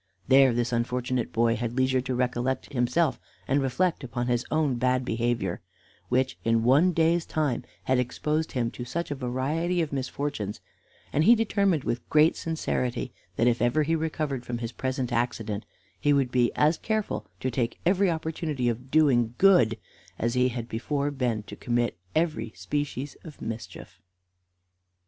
There 0.27 0.51
this 0.51 0.73
unfortunate 0.73 1.31
boy 1.31 1.55
had 1.57 1.77
leisure 1.77 2.01
to 2.01 2.15
recollect 2.15 2.73
himself 2.73 3.19
and 3.47 3.61
reflect 3.61 4.03
upon 4.03 4.25
his 4.25 4.43
own 4.49 4.77
bad 4.77 5.05
behavior, 5.05 5.61
which 6.09 6.39
in 6.43 6.63
one 6.63 6.91
day's 6.91 7.23
time 7.23 7.63
had 7.83 7.99
exposed 7.99 8.53
him 8.53 8.71
to 8.71 8.83
such 8.83 9.11
a 9.11 9.15
variety 9.15 9.79
of 9.79 9.93
misfortunes; 9.93 10.59
and 11.13 11.25
he 11.25 11.35
determined 11.35 11.83
with 11.83 12.09
great 12.09 12.35
sincerity 12.35 13.13
that 13.35 13.45
if 13.45 13.61
ever 13.61 13.83
he 13.83 13.95
recovered 13.95 14.43
from 14.43 14.57
his 14.57 14.71
present 14.71 15.13
accident 15.13 15.67
he 15.99 16.13
would 16.13 16.31
be 16.31 16.51
as 16.55 16.79
careful 16.79 17.27
to 17.39 17.51
take 17.51 17.79
every 17.85 18.09
opportunity 18.09 18.67
of 18.69 18.89
doing 18.89 19.35
good 19.37 19.77
as 20.17 20.33
he 20.33 20.49
had 20.49 20.67
before 20.67 21.11
been 21.11 21.43
to 21.43 21.55
commit 21.55 21.95
every 22.15 22.51
species 22.55 23.15
of 23.23 23.39
mischief. 23.39 24.01